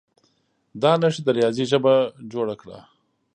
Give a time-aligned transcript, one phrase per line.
[0.81, 1.93] دا نښې د ریاضي ژبه
[2.31, 2.77] جوړه کړه.